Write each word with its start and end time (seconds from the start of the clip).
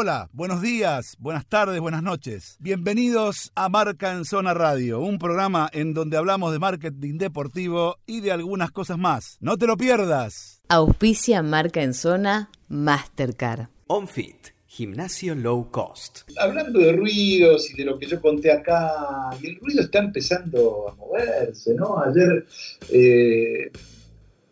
Hola, 0.00 0.30
buenos 0.32 0.62
días, 0.62 1.16
buenas 1.18 1.44
tardes, 1.44 1.80
buenas 1.80 2.04
noches. 2.04 2.56
Bienvenidos 2.60 3.50
a 3.56 3.68
Marca 3.68 4.12
en 4.12 4.24
Zona 4.24 4.54
Radio, 4.54 5.00
un 5.00 5.18
programa 5.18 5.68
en 5.72 5.92
donde 5.92 6.16
hablamos 6.16 6.52
de 6.52 6.60
marketing 6.60 7.18
deportivo 7.18 7.96
y 8.06 8.20
de 8.20 8.30
algunas 8.30 8.70
cosas 8.70 8.96
más. 8.96 9.38
No 9.40 9.58
te 9.58 9.66
lo 9.66 9.76
pierdas. 9.76 10.62
Auspicia 10.68 11.42
Marca 11.42 11.82
en 11.82 11.94
Zona 11.94 12.48
Mastercard. 12.68 13.70
OnFit, 13.88 14.36
gimnasio 14.68 15.34
low 15.34 15.68
cost. 15.72 16.20
Hablando 16.38 16.78
de 16.78 16.92
ruidos 16.92 17.68
y 17.68 17.74
de 17.74 17.84
lo 17.84 17.98
que 17.98 18.06
yo 18.06 18.20
conté 18.20 18.52
acá, 18.52 19.30
el 19.42 19.56
ruido 19.56 19.82
está 19.82 19.98
empezando 19.98 20.90
a 20.90 20.94
moverse, 20.94 21.74
¿no? 21.74 22.00
Ayer, 22.00 22.46
eh, 22.92 23.72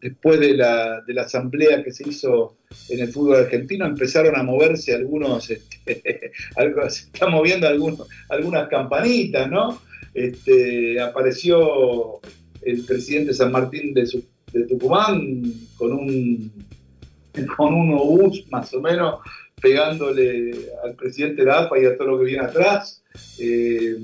después 0.00 0.40
de 0.40 0.54
la, 0.56 1.00
de 1.02 1.14
la 1.14 1.22
asamblea 1.22 1.82
que 1.82 1.92
se 1.92 2.08
hizo 2.08 2.56
en 2.88 3.00
el 3.00 3.08
fútbol 3.08 3.36
argentino, 3.36 3.86
empezaron 3.86 4.36
a 4.36 4.42
moverse 4.42 4.94
algunos, 4.94 5.50
este, 5.50 6.32
algo, 6.56 6.88
se 6.90 7.04
están 7.06 7.32
moviendo 7.32 7.66
algunos, 7.66 8.07
algunas 8.29 8.68
campanitas, 8.68 9.50
¿no? 9.50 9.80
Este, 10.14 11.00
apareció 11.00 12.21
el 12.62 12.85
presidente 12.85 13.35
San 13.35 13.52
Martín 13.52 13.94
de, 13.94 14.08
de 14.52 14.62
Tucumán 14.64 15.43
con 15.76 15.93
un, 15.93 16.52
con 17.57 17.74
un 17.74 17.94
obús 17.94 18.44
más 18.50 18.72
o 18.74 18.80
menos 18.80 19.21
pegándole 19.60 20.71
al 20.85 20.94
presidente 20.94 21.43
de 21.43 21.49
la 21.49 21.60
AFA 21.60 21.79
y 21.79 21.86
a 21.86 21.96
todo 21.96 22.08
lo 22.08 22.18
que 22.18 22.26
viene 22.26 22.44
atrás. 22.44 23.02
Eh, 23.38 23.96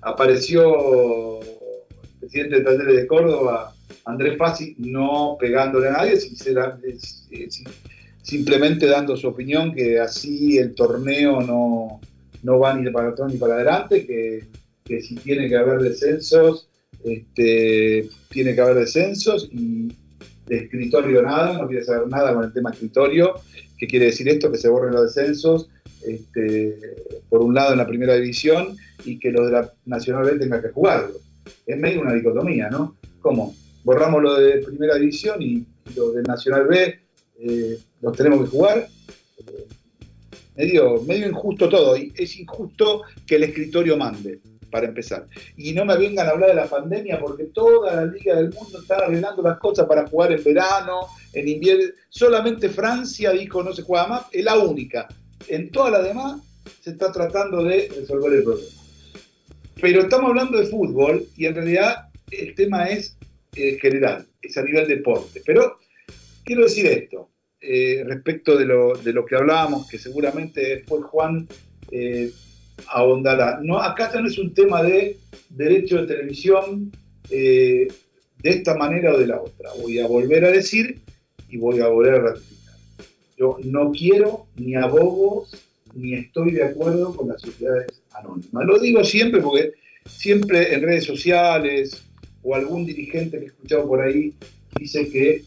apareció 0.00 1.40
el 1.40 2.20
presidente 2.20 2.56
de 2.56 2.64
Talleres 2.64 2.96
de 2.96 3.06
Córdoba, 3.06 3.71
Andrés 4.04 4.36
Fassi, 4.38 4.74
no 4.78 5.36
pegándole 5.40 5.88
a 5.88 5.92
nadie, 5.92 6.12
es- 6.14 7.26
es- 7.30 7.62
simplemente 8.22 8.86
dando 8.86 9.16
su 9.16 9.26
opinión 9.28 9.74
que 9.74 9.98
así 9.98 10.56
el 10.58 10.74
torneo 10.74 11.40
no, 11.40 12.00
no 12.42 12.58
va 12.58 12.74
ni 12.74 12.88
para 12.90 13.08
atrás 13.10 13.32
ni 13.32 13.38
para 13.38 13.54
adelante, 13.54 14.06
que, 14.06 14.44
que 14.84 15.00
si 15.02 15.16
tiene 15.16 15.48
que 15.48 15.56
haber 15.56 15.80
descensos, 15.80 16.68
este, 17.04 18.08
tiene 18.30 18.54
que 18.54 18.60
haber 18.60 18.76
descensos 18.76 19.48
y 19.52 19.88
de 20.46 20.56
escritorio 20.58 21.22
nada, 21.22 21.58
no 21.58 21.66
quiere 21.68 21.84
saber 21.84 22.08
nada 22.08 22.34
con 22.34 22.44
el 22.44 22.52
tema 22.52 22.70
escritorio. 22.70 23.34
¿Qué 23.78 23.86
quiere 23.86 24.06
decir 24.06 24.28
esto? 24.28 24.50
Que 24.52 24.58
se 24.58 24.68
borren 24.68 24.92
los 24.94 25.14
descensos, 25.14 25.68
este, 26.06 26.76
por 27.28 27.40
un 27.42 27.54
lado 27.54 27.72
en 27.72 27.78
la 27.78 27.86
primera 27.86 28.14
división, 28.14 28.76
y 29.04 29.18
que 29.18 29.32
los 29.32 29.46
de 29.46 29.52
la 29.52 29.72
Nacional 29.86 30.24
B 30.24 30.38
tengan 30.38 30.62
que 30.62 30.68
jugarlo. 30.68 31.14
Es 31.66 31.76
medio 31.78 32.00
una 32.02 32.12
dicotomía, 32.12 32.70
¿no? 32.70 32.96
¿Cómo? 33.20 33.54
Borramos 33.84 34.22
lo 34.22 34.34
de 34.34 34.58
primera 34.58 34.96
división 34.96 35.42
y, 35.42 35.54
y 35.54 35.94
los 35.96 36.14
de 36.14 36.22
Nacional 36.22 36.66
B 36.66 37.02
eh, 37.44 37.78
los 38.00 38.16
tenemos 38.16 38.42
que 38.42 38.46
jugar. 38.46 38.88
Eh, 39.38 39.66
medio, 40.56 41.02
medio 41.02 41.28
injusto 41.28 41.68
todo, 41.68 41.96
es 41.96 42.38
injusto 42.38 43.02
que 43.26 43.36
el 43.36 43.44
escritorio 43.44 43.96
mande, 43.96 44.40
para 44.70 44.86
empezar. 44.86 45.26
Y 45.56 45.72
no 45.72 45.84
me 45.84 45.96
vengan 45.96 46.26
a 46.26 46.30
hablar 46.30 46.50
de 46.50 46.56
la 46.56 46.66
pandemia 46.66 47.18
porque 47.20 47.44
toda 47.44 47.94
la 47.94 48.06
liga 48.06 48.36
del 48.36 48.52
mundo 48.52 48.80
está 48.80 48.96
arreglando 48.96 49.42
las 49.42 49.58
cosas 49.58 49.86
para 49.86 50.06
jugar 50.06 50.32
en 50.32 50.44
verano, 50.44 51.08
en 51.32 51.48
invierno. 51.48 51.84
Solamente 52.08 52.68
Francia 52.68 53.32
dijo 53.32 53.62
no 53.62 53.72
se 53.72 53.82
juega 53.82 54.06
más, 54.06 54.26
es 54.32 54.44
la 54.44 54.58
única. 54.58 55.08
En 55.48 55.70
todas 55.70 55.92
las 55.92 56.04
demás 56.04 56.40
se 56.80 56.90
está 56.90 57.10
tratando 57.10 57.64
de 57.64 57.88
resolver 57.96 58.32
el 58.32 58.44
problema. 58.44 58.68
Pero 59.80 60.02
estamos 60.02 60.30
hablando 60.30 60.58
de 60.58 60.66
fútbol 60.66 61.26
y 61.36 61.46
en 61.46 61.54
realidad 61.56 62.08
el 62.30 62.54
tema 62.54 62.84
es 62.84 63.16
general, 63.54 64.26
es 64.40 64.56
a 64.56 64.62
nivel 64.62 64.88
deporte. 64.88 65.42
Pero 65.44 65.78
quiero 66.44 66.62
decir 66.62 66.86
esto, 66.86 67.30
eh, 67.60 68.02
respecto 68.06 68.56
de 68.56 68.64
lo, 68.64 68.94
de 68.94 69.12
lo 69.12 69.24
que 69.24 69.36
hablábamos, 69.36 69.88
que 69.88 69.98
seguramente 69.98 70.60
después 70.76 71.04
Juan 71.04 71.46
eh, 71.90 72.30
ahondará. 72.88 73.60
No, 73.62 73.80
acá 73.80 74.10
no 74.20 74.26
es 74.26 74.38
un 74.38 74.52
tema 74.52 74.82
de 74.82 75.18
derecho 75.50 75.98
de 75.98 76.06
televisión 76.06 76.90
eh, 77.30 77.88
de 78.42 78.50
esta 78.50 78.74
manera 78.76 79.14
o 79.14 79.18
de 79.18 79.26
la 79.26 79.40
otra. 79.40 79.70
Voy 79.80 80.00
a 80.00 80.06
volver 80.06 80.44
a 80.44 80.50
decir 80.50 81.00
y 81.48 81.56
voy 81.56 81.80
a 81.80 81.88
volver 81.88 82.14
a 82.14 82.20
ratificar. 82.20 82.74
Yo 83.36 83.58
no 83.64 83.92
quiero 83.92 84.46
ni 84.56 84.74
abogo 84.74 85.46
ni 85.94 86.14
estoy 86.14 86.52
de 86.52 86.64
acuerdo 86.64 87.14
con 87.14 87.28
las 87.28 87.42
sociedades 87.42 88.02
anónimas. 88.12 88.66
Lo 88.66 88.78
digo 88.78 89.04
siempre 89.04 89.40
porque 89.40 89.72
siempre 90.06 90.74
en 90.74 90.82
redes 90.82 91.04
sociales 91.04 92.02
o 92.42 92.54
algún 92.54 92.84
dirigente 92.84 93.38
que 93.38 93.44
he 93.44 93.48
escuchado 93.48 93.86
por 93.86 94.00
ahí 94.00 94.34
dice 94.78 95.08
que 95.08 95.44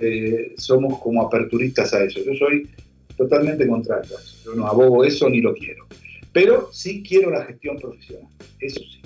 eh, 0.00 0.54
somos 0.56 0.98
como 1.00 1.22
aperturistas 1.22 1.94
a 1.94 2.04
eso. 2.04 2.20
Yo 2.24 2.34
soy 2.34 2.68
totalmente 3.16 3.66
contrario. 3.66 4.16
Yo 4.44 4.54
no 4.54 4.66
abogo 4.66 5.04
eso 5.04 5.28
ni 5.28 5.40
lo 5.40 5.54
quiero. 5.54 5.86
Pero 6.32 6.70
sí 6.72 7.02
quiero 7.06 7.30
la 7.30 7.44
gestión 7.44 7.78
profesional, 7.78 8.28
eso 8.58 8.80
sí. 8.80 9.00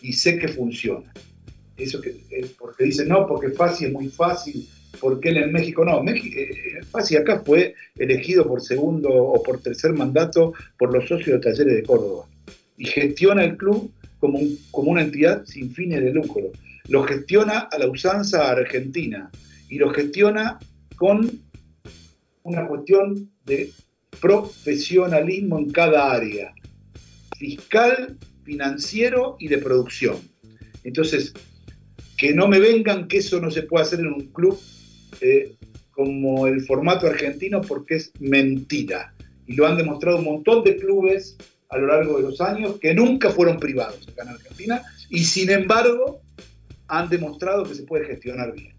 Y 0.00 0.12
sé 0.12 0.38
que 0.38 0.48
funciona. 0.48 1.12
Eso 1.76 2.00
que, 2.00 2.16
eh, 2.30 2.46
porque 2.58 2.84
dicen, 2.84 3.08
no, 3.08 3.26
porque 3.26 3.50
fácil 3.50 3.88
es 3.88 3.92
muy 3.92 4.08
fácil, 4.08 4.66
porque 4.98 5.28
él 5.28 5.36
en 5.36 5.52
México 5.52 5.84
no. 5.84 6.02
México, 6.02 6.34
eh, 6.38 6.82
Fassi 6.90 7.16
acá 7.16 7.42
fue 7.44 7.74
elegido 7.96 8.46
por 8.46 8.62
segundo 8.62 9.10
o 9.10 9.42
por 9.42 9.60
tercer 9.60 9.92
mandato 9.92 10.54
por 10.78 10.92
los 10.92 11.06
socios 11.06 11.38
de 11.38 11.50
Talleres 11.50 11.74
de 11.74 11.82
Córdoba. 11.82 12.26
Y 12.78 12.86
gestiona 12.86 13.44
el 13.44 13.56
club 13.58 13.90
como, 14.18 14.38
un- 14.38 14.58
como 14.70 14.90
una 14.92 15.02
entidad 15.02 15.44
sin 15.44 15.70
fines 15.72 16.02
de 16.02 16.12
lucro. 16.12 16.52
Lo 16.88 17.02
gestiona 17.04 17.60
a 17.70 17.78
la 17.78 17.88
usanza 17.88 18.50
argentina 18.50 19.30
y 19.68 19.78
lo 19.78 19.90
gestiona 19.90 20.58
con 20.96 21.30
una 22.44 22.66
cuestión 22.68 23.28
de 23.44 23.72
profesionalismo 24.20 25.58
en 25.58 25.70
cada 25.70 26.12
área, 26.12 26.54
fiscal, 27.38 28.16
financiero 28.44 29.36
y 29.38 29.48
de 29.48 29.58
producción. 29.58 30.16
Entonces, 30.84 31.32
que 32.16 32.32
no 32.32 32.48
me 32.48 32.60
vengan 32.60 33.08
que 33.08 33.18
eso 33.18 33.40
no 33.40 33.50
se 33.50 33.62
puede 33.62 33.84
hacer 33.84 34.00
en 34.00 34.06
un 34.06 34.26
club 34.32 34.58
eh, 35.20 35.54
como 35.90 36.46
el 36.46 36.60
formato 36.62 37.06
argentino 37.06 37.60
porque 37.60 37.96
es 37.96 38.12
mentira. 38.20 39.12
Y 39.46 39.54
lo 39.54 39.66
han 39.66 39.76
demostrado 39.76 40.18
un 40.18 40.24
montón 40.24 40.62
de 40.64 40.76
clubes 40.76 41.36
a 41.68 41.78
lo 41.78 41.86
largo 41.86 42.16
de 42.16 42.22
los 42.22 42.40
años 42.40 42.78
que 42.80 42.94
nunca 42.94 43.30
fueron 43.30 43.58
privados 43.58 44.06
acá 44.08 44.22
en 44.22 44.28
Argentina 44.30 44.82
y 45.10 45.24
sin 45.24 45.50
embargo 45.50 46.20
han 46.88 47.08
demostrado 47.08 47.64
que 47.64 47.74
se 47.74 47.82
puede 47.82 48.06
gestionar 48.06 48.52
bien. 48.52 48.74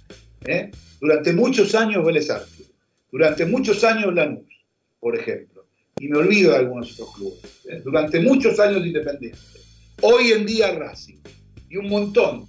¿eh? 0.46 0.72
Durante 1.00 1.34
muchos 1.34 1.76
años 1.76 2.06
Vélez 2.06 2.28
Sarsfield, 2.28 2.72
durante 3.12 3.46
muchos 3.46 3.84
años 3.84 4.14
Lanús, 4.14 4.46
por 5.00 5.18
ejemplo, 5.18 5.66
y 6.00 6.08
me 6.08 6.18
olvido 6.18 6.52
de 6.52 6.58
algunos 6.58 6.94
otros 6.94 7.16
clubes, 7.16 7.66
¿eh? 7.70 7.82
durante 7.84 8.20
muchos 8.20 8.60
años 8.60 8.86
Independiente, 8.86 9.40
hoy 10.02 10.32
en 10.32 10.46
día 10.46 10.72
Racing, 10.74 11.18
y 11.70 11.78
un 11.78 11.90
montón. 11.90 12.48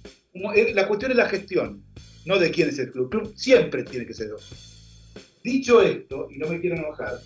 Eh, 0.55 0.73
La 0.73 0.87
cuestión 0.87 1.11
es 1.11 1.17
la 1.17 1.27
gestión, 1.27 1.83
no 2.25 2.37
de 2.37 2.51
quién 2.51 2.69
es 2.69 2.79
el 2.79 2.91
club. 2.91 3.09
El 3.11 3.19
club 3.19 3.33
siempre 3.35 3.83
tiene 3.83 4.05
que 4.05 4.13
ser 4.13 4.29
dos. 4.29 5.11
Dicho 5.43 5.81
esto, 5.81 6.27
y 6.31 6.37
no 6.37 6.47
me 6.47 6.59
quiero 6.59 6.75
enojar, 6.75 7.19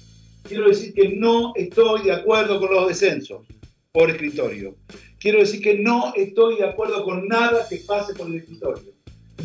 quiero 0.43 0.67
decir 0.67 0.93
que 0.93 1.09
no 1.09 1.53
estoy 1.55 2.03
de 2.03 2.11
acuerdo 2.11 2.59
con 2.59 2.71
los 2.71 2.87
descensos 2.87 3.45
por 3.91 4.09
escritorio. 4.09 4.75
Quiero 5.19 5.39
decir 5.39 5.61
que 5.61 5.79
no 5.79 6.13
estoy 6.15 6.57
de 6.57 6.65
acuerdo 6.65 7.03
con 7.03 7.27
nada 7.27 7.65
que 7.69 7.77
pase 7.77 8.13
por 8.13 8.27
el 8.27 8.35
escritorio. 8.35 8.93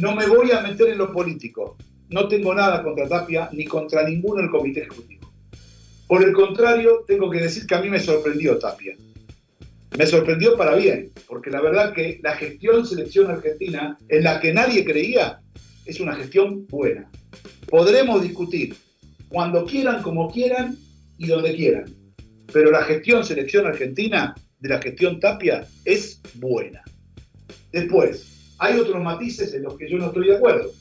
No 0.00 0.14
me 0.14 0.26
voy 0.26 0.50
a 0.50 0.60
meter 0.60 0.88
en 0.88 0.98
lo 0.98 1.12
político. 1.12 1.76
No 2.08 2.28
tengo 2.28 2.54
nada 2.54 2.82
contra 2.82 3.08
Tapia 3.08 3.48
ni 3.52 3.64
contra 3.64 4.08
ninguno 4.08 4.40
del 4.40 4.50
comité 4.50 4.80
ejecutivo. 4.80 5.32
Por 6.06 6.24
el 6.24 6.32
contrario, 6.32 7.04
tengo 7.06 7.30
que 7.30 7.40
decir 7.40 7.66
que 7.66 7.74
a 7.74 7.82
mí 7.82 7.90
me 7.90 8.00
sorprendió 8.00 8.58
Tapia. 8.58 8.96
Me 9.96 10.06
sorprendió 10.06 10.56
para 10.56 10.74
bien, 10.76 11.10
porque 11.26 11.50
la 11.50 11.60
verdad 11.60 11.92
que 11.92 12.18
la 12.22 12.34
gestión 12.34 12.86
selección 12.86 13.30
argentina, 13.30 13.98
en 14.08 14.24
la 14.24 14.40
que 14.40 14.52
nadie 14.52 14.84
creía, 14.84 15.40
es 15.84 16.00
una 16.00 16.14
gestión 16.14 16.66
buena. 16.68 17.10
Podremos 17.68 18.22
discutir 18.22 18.76
cuando 19.28 19.66
quieran, 19.66 20.02
como 20.02 20.30
quieran 20.30 20.78
y 21.18 21.26
donde 21.26 21.54
quieran. 21.54 21.94
Pero 22.52 22.70
la 22.70 22.84
gestión 22.84 23.24
selección 23.24 23.66
argentina 23.66 24.34
de 24.60 24.68
la 24.68 24.80
gestión 24.80 25.20
Tapia 25.20 25.66
es 25.84 26.20
buena. 26.34 26.82
Después, 27.72 28.54
hay 28.58 28.78
otros 28.78 29.02
matices 29.02 29.52
en 29.54 29.62
los 29.62 29.76
que 29.76 29.88
yo 29.88 29.98
no 29.98 30.06
estoy 30.06 30.28
de 30.28 30.36
acuerdo. 30.36 30.72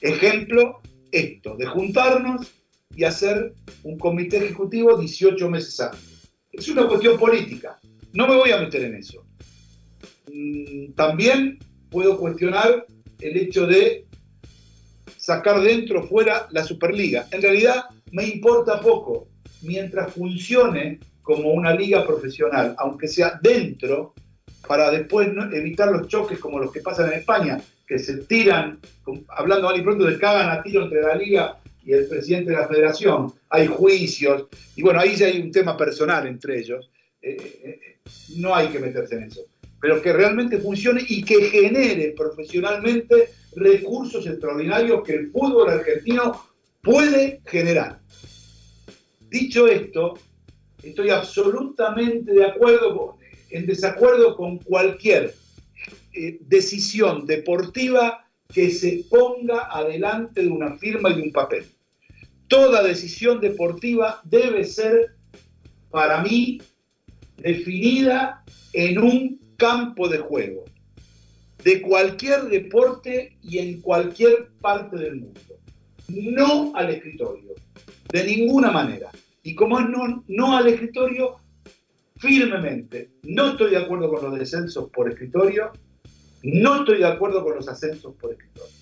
Ejemplo, 0.00 0.80
esto, 1.10 1.56
de 1.56 1.66
juntarnos 1.66 2.52
y 2.94 3.04
hacer 3.04 3.54
un 3.82 3.98
comité 3.98 4.38
ejecutivo 4.38 4.96
18 4.96 5.50
meses 5.50 5.80
antes. 5.80 6.30
Es 6.52 6.68
una 6.68 6.86
cuestión 6.86 7.18
política. 7.18 7.78
No 8.12 8.28
me 8.28 8.36
voy 8.36 8.50
a 8.50 8.60
meter 8.60 8.84
en 8.84 8.96
eso. 8.96 9.24
Mm, 10.32 10.92
También 10.92 11.58
puedo 11.90 12.18
cuestionar 12.18 12.86
el 13.20 13.36
hecho 13.36 13.66
de 13.66 14.06
sacar 15.16 15.60
dentro 15.60 16.00
o 16.00 16.06
fuera 16.06 16.48
la 16.50 16.64
Superliga. 16.64 17.26
En 17.32 17.42
realidad 17.42 17.86
me 18.12 18.26
importa 18.26 18.80
poco 18.80 19.28
mientras 19.66 20.12
funcione 20.12 21.00
como 21.22 21.50
una 21.50 21.74
liga 21.74 22.06
profesional, 22.06 22.74
aunque 22.78 23.08
sea 23.08 23.38
dentro, 23.42 24.14
para 24.66 24.90
después 24.90 25.28
evitar 25.52 25.90
los 25.90 26.08
choques 26.08 26.38
como 26.38 26.58
los 26.58 26.72
que 26.72 26.80
pasan 26.80 27.12
en 27.12 27.18
España, 27.18 27.60
que 27.86 27.98
se 27.98 28.18
tiran, 28.18 28.80
hablando 29.28 29.66
mal 29.66 29.78
y 29.78 29.82
pronto, 29.82 30.10
se 30.10 30.18
cagan 30.18 30.50
a 30.50 30.62
tiro 30.62 30.84
entre 30.84 31.02
la 31.02 31.14
liga 31.14 31.58
y 31.84 31.92
el 31.92 32.06
presidente 32.06 32.50
de 32.50 32.56
la 32.56 32.68
federación, 32.68 33.32
hay 33.48 33.66
juicios, 33.66 34.46
y 34.74 34.82
bueno, 34.82 35.00
ahí 35.00 35.14
ya 35.14 35.26
hay 35.26 35.40
un 35.40 35.52
tema 35.52 35.76
personal 35.76 36.26
entre 36.26 36.58
ellos, 36.58 36.90
eh, 37.22 37.36
eh, 37.64 37.98
no 38.36 38.54
hay 38.54 38.68
que 38.68 38.80
meterse 38.80 39.16
en 39.16 39.24
eso, 39.24 39.42
pero 39.80 40.02
que 40.02 40.12
realmente 40.12 40.58
funcione 40.58 41.02
y 41.08 41.22
que 41.22 41.42
genere 41.42 42.12
profesionalmente 42.16 43.30
recursos 43.54 44.26
extraordinarios 44.26 45.02
que 45.04 45.14
el 45.14 45.30
fútbol 45.30 45.70
argentino 45.70 46.40
puede 46.82 47.40
generar. 47.46 48.00
Dicho 49.38 49.68
esto, 49.68 50.14
estoy 50.82 51.10
absolutamente 51.10 52.32
de 52.32 52.46
acuerdo, 52.46 53.18
en 53.50 53.66
desacuerdo 53.66 54.34
con 54.34 54.56
cualquier 54.60 55.34
eh, 56.14 56.38
decisión 56.40 57.26
deportiva 57.26 58.26
que 58.50 58.70
se 58.70 59.04
ponga 59.10 59.68
adelante 59.70 60.40
de 60.40 60.48
una 60.48 60.78
firma 60.78 61.10
y 61.10 61.16
de 61.16 61.22
un 61.22 61.32
papel. 61.32 61.66
Toda 62.48 62.82
decisión 62.82 63.38
deportiva 63.38 64.22
debe 64.24 64.64
ser, 64.64 65.16
para 65.90 66.22
mí, 66.22 66.62
definida 67.36 68.42
en 68.72 68.98
un 68.98 69.38
campo 69.58 70.08
de 70.08 70.16
juego, 70.16 70.64
de 71.62 71.82
cualquier 71.82 72.44
deporte 72.44 73.36
y 73.42 73.58
en 73.58 73.82
cualquier 73.82 74.48
parte 74.62 74.96
del 74.96 75.16
mundo. 75.16 75.40
No 76.08 76.72
al 76.74 76.88
escritorio, 76.88 77.54
de 78.10 78.24
ninguna 78.24 78.70
manera. 78.70 79.10
Y 79.46 79.54
como 79.54 79.78
es 79.78 79.88
no, 79.88 80.24
no 80.26 80.56
al 80.56 80.66
escritorio, 80.66 81.36
firmemente, 82.16 83.12
no 83.22 83.50
estoy 83.50 83.70
de 83.70 83.76
acuerdo 83.76 84.10
con 84.10 84.24
los 84.24 84.36
descensos 84.40 84.90
por 84.90 85.08
escritorio, 85.08 85.70
no 86.42 86.80
estoy 86.80 86.98
de 86.98 87.06
acuerdo 87.06 87.44
con 87.44 87.54
los 87.54 87.68
ascensos 87.68 88.12
por 88.16 88.32
escritorio. 88.32 88.72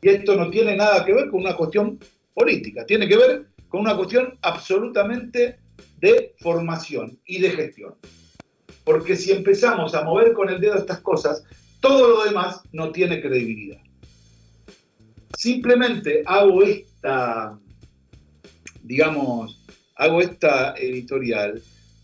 Y 0.00 0.08
esto 0.08 0.36
no 0.36 0.50
tiene 0.50 0.76
nada 0.76 1.04
que 1.04 1.12
ver 1.12 1.28
con 1.30 1.40
una 1.40 1.56
cuestión 1.56 1.98
política, 2.32 2.86
tiene 2.86 3.08
que 3.08 3.16
ver 3.16 3.46
con 3.68 3.80
una 3.80 3.96
cuestión 3.96 4.38
absolutamente 4.42 5.58
de 5.98 6.36
formación 6.38 7.18
y 7.26 7.40
de 7.40 7.50
gestión. 7.50 7.96
Porque 8.84 9.16
si 9.16 9.32
empezamos 9.32 9.96
a 9.96 10.04
mover 10.04 10.32
con 10.32 10.48
el 10.48 10.60
dedo 10.60 10.76
estas 10.76 11.00
cosas, 11.00 11.42
todo 11.80 12.06
lo 12.08 12.24
demás 12.24 12.60
no 12.70 12.92
tiene 12.92 13.20
credibilidad. 13.20 13.80
Simplemente 15.36 16.22
hago 16.24 16.62
esta, 16.62 17.58
digamos, 18.84 19.58
hago 19.96 20.20
esta 20.20 20.74
editorial 20.76 21.62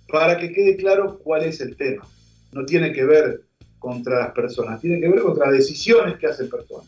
para 0.08 0.38
que 0.38 0.52
quede 0.52 0.76
claro 0.76 1.18
cuál 1.18 1.44
es 1.44 1.60
el 1.60 1.76
tema. 1.76 2.06
No 2.52 2.64
tiene 2.64 2.92
que 2.92 3.04
ver 3.04 3.42
contra 3.78 4.20
las 4.20 4.32
personas, 4.32 4.80
tiene 4.80 5.00
que 5.00 5.08
ver 5.08 5.20
contra 5.20 5.46
las 5.46 5.58
decisiones 5.58 6.18
que 6.18 6.26
hacen 6.26 6.48
personas. 6.48 6.86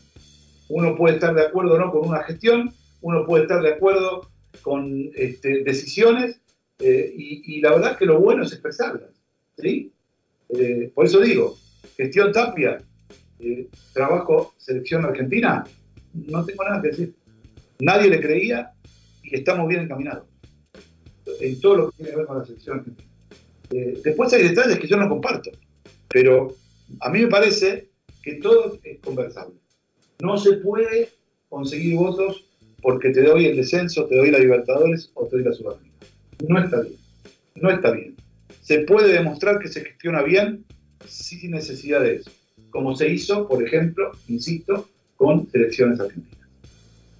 Uno 0.69 0.95
puede 0.95 1.15
estar 1.15 1.33
de 1.33 1.45
acuerdo 1.45 1.75
o 1.75 1.79
no 1.79 1.91
con 1.91 2.07
una 2.07 2.23
gestión, 2.23 2.73
uno 3.01 3.25
puede 3.25 3.43
estar 3.43 3.61
de 3.61 3.73
acuerdo 3.73 4.29
con 4.61 5.11
este, 5.15 5.63
decisiones, 5.63 6.39
eh, 6.79 7.13
y, 7.15 7.61
la 7.61 7.71
verdad 7.71 7.97
que 7.97 8.05
lo 8.05 8.19
bueno 8.19 8.43
es 8.43 8.51
expresarlas. 8.51 9.11
¿sí? 9.57 9.91
Eh, 10.49 10.91
por 10.93 11.05
eso 11.05 11.19
digo, 11.19 11.57
gestión 11.95 12.31
Tapia, 12.31 12.79
eh, 13.39 13.67
trabajo 13.93 14.53
selección 14.57 15.05
argentina, 15.05 15.63
no 16.13 16.43
tengo 16.43 16.63
nada 16.63 16.81
que 16.81 16.87
decir. 16.87 17.15
Nadie 17.79 18.09
le 18.09 18.19
creía 18.19 18.71
y 19.23 19.35
estamos 19.35 19.67
bien 19.67 19.81
encaminados 19.81 20.30
en 21.39 21.59
todo 21.59 21.75
lo 21.75 21.91
que 21.91 21.97
tiene 21.97 22.11
que 22.11 22.17
ver 22.17 22.25
con 22.25 22.37
la 22.39 22.45
selección 22.45 22.79
argentina. 22.79 23.09
después 24.03 24.33
hay 24.33 24.43
detalles 24.43 24.79
que 24.79 24.87
yo 24.87 24.97
no 24.97 25.09
comparto, 25.09 25.51
pero 26.09 26.55
a 26.99 27.09
mí 27.09 27.21
me 27.21 27.27
parece 27.27 27.89
que 28.21 28.35
todo 28.35 28.77
es 28.83 28.99
conversable. 28.99 29.55
No 30.21 30.37
se 30.37 30.53
puede 30.53 31.09
conseguir 31.49 31.95
votos 31.95 32.45
porque 32.81 33.09
te 33.09 33.23
doy 33.23 33.45
el 33.45 33.57
descenso, 33.57 34.05
te 34.05 34.17
doy 34.17 34.31
la 34.31 34.39
Libertadores 34.39 35.11
o 35.13 35.25
te 35.25 35.37
doy 35.37 35.45
la 35.45 35.53
Sudamericana. 35.53 35.91
No 36.47 36.59
está 36.59 36.81
bien. 36.81 36.95
No 37.55 37.69
está 37.69 37.91
bien. 37.91 38.15
Se 38.61 38.79
puede 38.79 39.13
demostrar 39.13 39.59
que 39.59 39.67
se 39.67 39.81
gestiona 39.81 40.23
bien 40.23 40.65
sin 41.07 41.51
necesidad 41.51 42.01
de 42.01 42.15
eso, 42.15 42.31
como 42.69 42.95
se 42.95 43.09
hizo, 43.09 43.47
por 43.47 43.65
ejemplo, 43.65 44.11
insisto, 44.27 44.87
con 45.15 45.49
selecciones 45.51 45.99
argentinas. 45.99 46.47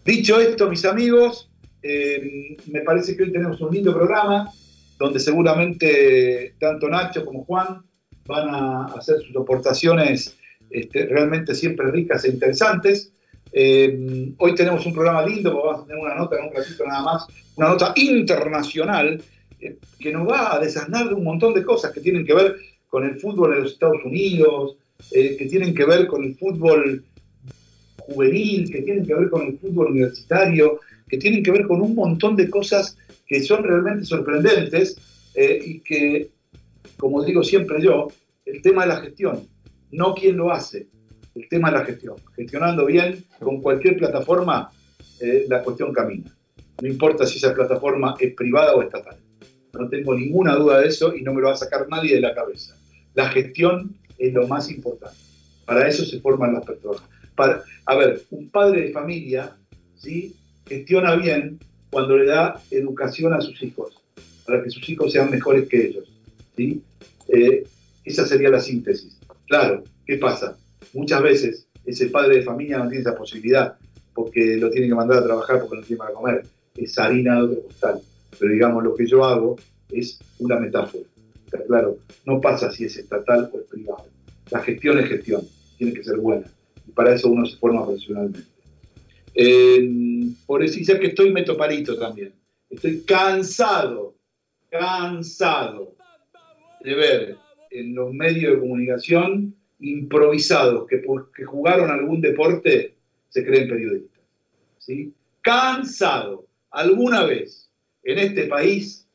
Dicho 0.06 0.40
esto, 0.40 0.70
mis 0.70 0.86
amigos, 0.86 1.51
eh, 1.84 2.58
me 2.68 2.82
parece 2.82 3.16
que 3.16 3.24
hoy 3.24 3.32
tenemos 3.32 3.60
un 3.62 3.74
lindo 3.74 3.94
programa 3.94 4.52
donde 5.00 5.20
seguramente 5.20 6.54
tanto 6.60 6.88
Nacho 6.88 7.26
como 7.26 7.44
Juan 7.46 7.82
van 8.26 8.50
a 8.50 8.86
hacer 8.86 9.20
sus 9.22 9.36
aportaciones 9.36 10.38
este, 10.70 11.08
realmente 11.08 11.56
siempre 11.56 11.90
ricas 11.92 12.24
e 12.26 12.30
interesantes. 12.30 13.12
Eh, 13.52 14.32
hoy 14.38 14.56
tenemos 14.56 14.86
un 14.86 14.94
programa 14.94 15.26
lindo, 15.26 15.56
vamos 15.56 15.84
a 15.84 15.88
tener 15.88 16.02
una 16.02 16.16
nota 16.16 16.38
en 16.38 16.46
un 16.46 16.54
ratito 16.54 16.86
nada 16.86 17.02
más, 17.02 17.28
una 17.56 17.70
nota 17.70 17.94
internacional 17.96 19.22
eh, 19.60 19.78
que 20.00 20.14
nos 20.14 20.30
va 20.30 20.56
a 20.56 20.60
desasnar 20.60 21.10
de 21.10 21.16
un 21.16 21.24
montón 21.24 21.54
de 21.54 21.64
cosas 21.64 21.92
que 21.92 22.00
tienen 22.00 22.26
que 22.26 22.36
ver 22.36 22.56
con 22.88 23.04
el 23.04 23.20
fútbol 23.20 23.56
de 23.56 23.62
los 23.62 23.74
Estados 23.74 24.04
Unidos, 24.06 24.78
que 25.10 25.48
tienen 25.50 25.74
que 25.74 25.84
ver 25.84 26.06
con 26.06 26.24
el 26.24 26.36
fútbol 26.36 27.04
juvenil, 27.98 28.72
que 28.72 28.82
tienen 28.82 29.06
que 29.06 29.16
ver 29.16 29.30
con 29.30 29.48
el 29.48 29.58
fútbol 29.58 29.88
universitario, 29.88 30.80
que 31.12 31.18
tienen 31.18 31.44
que 31.44 31.52
ver 31.52 31.68
con 31.68 31.82
un 31.82 31.94
montón 31.94 32.38
de 32.38 32.50
cosas 32.50 32.98
que 33.28 33.44
son 33.44 33.66
realmente 33.66 34.06
sorprendentes 34.06 34.96
y 35.36 35.82
que, 35.82 36.32
como 36.98 37.22
digo 37.22 37.44
siempre 37.44 37.82
yo, 37.82 38.08
el 38.46 38.62
tema 38.62 38.84
de 38.84 38.88
la 38.94 39.02
gestión, 39.02 39.46
no 39.92 40.14
quién 40.14 40.38
lo 40.38 40.52
hace, 40.52 40.88
el 41.36 41.50
tema 41.50 41.70
de 41.70 41.80
la 41.80 41.86
gestión. 41.86 42.16
Gestionando 42.34 42.86
bien 42.86 43.26
con 43.40 43.62
cualquier 43.62 43.98
plataforma, 43.98 44.72
eh, 45.20 45.46
la 45.50 45.62
cuestión 45.62 45.92
camina. 45.92 46.34
No 46.82 46.88
importa 46.88 47.26
si 47.26 47.40
esa 47.40 47.54
plataforma 47.54 48.16
es 48.18 48.34
privada 48.34 48.74
o 48.74 48.82
estatal. 48.82 49.18
No 49.74 49.90
tengo 49.90 50.16
ninguna 50.16 50.56
duda 50.56 50.80
de 50.80 50.88
eso 50.88 51.14
y 51.14 51.24
no 51.24 51.34
me 51.34 51.42
lo 51.42 51.48
va 51.48 51.54
a 51.54 51.58
sacar 51.58 51.90
nadie 51.90 52.16
de 52.16 52.22
la 52.22 52.34
cabeza. 52.34 52.78
La 53.16 53.28
gestión 53.30 53.98
es 54.18 54.34
lo 54.34 54.48
más 54.48 54.72
importante. 54.72 55.18
Para 55.66 55.90
eso 55.90 56.06
se 56.06 56.22
forman 56.22 56.54
las 56.54 56.66
personas. 56.66 57.04
Para, 57.36 57.64
a 57.86 57.96
ver, 57.96 58.22
un 58.30 58.50
padre 58.50 58.84
de 58.84 58.92
familia 58.92 59.58
¿sí? 60.02 60.36
Gestiona 60.68 61.16
bien 61.16 61.60
cuando 61.90 62.18
le 62.18 62.26
da 62.26 62.62
educación 62.72 63.34
a 63.34 63.42
sus 63.42 63.62
hijos, 63.62 64.02
para 64.46 64.64
que 64.64 64.70
sus 64.70 64.88
hijos 64.90 65.12
sean 65.12 65.30
mejores 65.30 65.68
que 65.68 65.88
ellos. 65.88 66.12
¿sí? 66.56 66.82
Eh, 67.28 67.64
esa 68.04 68.26
sería 68.26 68.50
la 68.50 68.60
síntesis. 68.60 69.18
Claro, 69.48 69.84
¿qué 70.06 70.18
pasa? 70.18 70.58
Muchas 70.94 71.22
veces 71.22 71.68
ese 71.86 72.08
padre 72.08 72.38
de 72.38 72.44
familia 72.44 72.78
no 72.78 72.88
tiene 72.88 73.02
esa 73.02 73.16
posibilidad 73.16 73.76
porque 74.14 74.58
lo 74.58 74.70
tiene 74.70 74.88
que 74.88 74.96
mandar 74.96 75.20
a 75.20 75.24
trabajar 75.24 75.60
porque 75.60 75.78
no 75.78 75.84
tiene 75.84 75.98
para 75.98 76.14
comer. 76.14 76.46
Es 76.76 76.98
harina 76.98 77.36
de 77.36 77.42
otro 77.44 77.64
costal. 77.64 78.02
Pero 78.40 78.54
digamos, 78.54 78.84
lo 78.84 78.96
que 78.96 79.06
yo 79.06 79.24
hago 79.24 79.58
es 79.90 80.20
una 80.40 80.60
metáfora. 80.60 81.04
Está 81.46 81.64
claro, 81.64 81.98
no 82.26 82.40
pasa 82.40 82.72
si 82.72 82.86
es 82.86 82.98
estatal 82.98 83.50
o 83.54 83.60
es 83.60 83.66
privado. 83.66 84.06
La 84.50 84.62
gestión 84.62 85.00
es 85.00 85.10
gestión, 85.10 85.42
tiene 85.78 85.94
que 85.94 86.04
ser 86.04 86.18
buena. 86.18 86.48
Y 86.88 86.92
para 86.92 87.14
eso 87.14 87.30
uno 87.30 87.46
se 87.46 87.58
forma 87.58 87.86
profesionalmente. 87.86 88.51
Por 90.46 90.64
eso, 90.64 90.80
ya 90.80 91.00
que 91.00 91.08
estoy 91.08 91.32
metoparito 91.32 91.98
también. 91.98 92.34
Estoy 92.70 93.02
cansado, 93.02 94.16
cansado 94.70 95.96
de 96.82 96.96
ver 96.96 97.38
en 97.70 97.96
los 97.96 98.14
medios 98.14 98.54
de 98.54 98.60
comunicación 98.60 99.56
improvisados 99.80 100.88
que 100.88 100.98
porque 100.98 101.44
jugaron 101.44 101.90
algún 101.90 102.22
deporte 102.22 102.96
se 103.30 103.46
creen 103.46 103.68
periodistas. 103.68 104.22
¿sí? 104.78 105.14
Cansado, 105.42 106.48
alguna 106.70 107.24
vez 107.26 107.70
en 108.04 108.20
este 108.20 108.46
país 108.48 109.08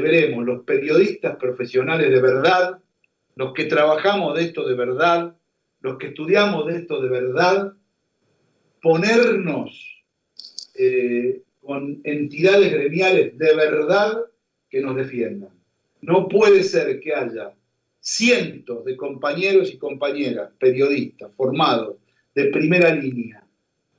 veremos 0.00 0.44
los 0.44 0.64
periodistas 0.64 1.36
profesionales 1.36 2.10
de 2.10 2.20
verdad, 2.20 2.78
los 3.36 3.52
que 3.52 3.64
trabajamos 3.64 4.36
de 4.36 4.44
esto 4.44 4.66
de 4.66 4.74
verdad, 4.74 5.36
los 5.80 5.98
que 5.98 6.08
estudiamos 6.08 6.66
de 6.66 6.76
esto 6.78 7.00
de 7.00 7.08
verdad, 7.08 7.74
ponernos 8.84 10.04
eh, 10.74 11.40
con 11.62 12.02
entidades 12.04 12.70
gremiales 12.70 13.38
de 13.38 13.56
verdad 13.56 14.18
que 14.68 14.82
nos 14.82 14.94
defiendan. 14.94 15.48
No 16.02 16.28
puede 16.28 16.62
ser 16.62 17.00
que 17.00 17.14
haya 17.14 17.54
cientos 18.00 18.84
de 18.84 18.94
compañeros 18.94 19.72
y 19.72 19.78
compañeras, 19.78 20.50
periodistas, 20.58 21.32
formados 21.34 21.96
de 22.34 22.48
primera 22.48 22.94
línea, 22.94 23.42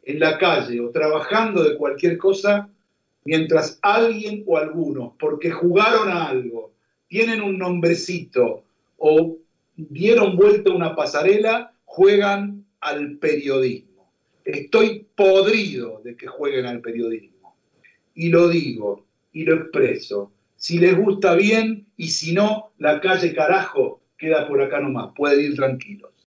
en 0.03 0.19
la 0.19 0.37
calle 0.37 0.79
o 0.79 0.91
trabajando 0.91 1.63
de 1.63 1.77
cualquier 1.77 2.19
cosa, 2.19 2.69
mientras 3.23 3.79
alguien 3.81 4.43
o 4.45 4.55
algunos, 4.59 5.13
porque 5.17 5.49
jugaron 5.49 6.09
a 6.09 6.27
algo, 6.27 6.73
tienen 7.07 7.41
un 7.41 7.57
nombrecito 7.57 8.63
o 8.97 9.37
dieron 9.75 10.37
vuelta 10.37 10.69
una 10.69 10.95
pasarela, 10.95 11.73
juegan 11.85 12.63
al 12.81 13.17
periodismo. 13.17 13.94
Estoy 14.45 15.07
podrido 15.15 16.01
de 16.03 16.15
que 16.15 16.27
jueguen 16.27 16.65
al 16.65 16.79
periodismo. 16.79 17.57
Y 18.13 18.29
lo 18.29 18.47
digo 18.47 19.05
y 19.33 19.43
lo 19.43 19.55
expreso 19.55 20.31
si 20.55 20.79
les 20.79 20.97
gusta 20.97 21.35
bien 21.35 21.85
y 21.95 22.07
si 22.07 22.33
no, 22.33 22.71
la 22.79 22.99
calle 22.99 23.35
carajo 23.35 24.01
queda 24.17 24.47
por 24.47 24.61
acá 24.63 24.79
nomás, 24.79 25.11
pueden 25.15 25.51
ir 25.51 25.55
tranquilos. 25.55 26.11